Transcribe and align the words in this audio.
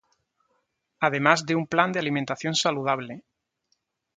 Además 0.99 1.45
de 1.45 1.53
un 1.53 1.67
plan 1.67 1.91
de 1.91 1.99
alimentación 1.99 2.55
saludable 2.55 3.23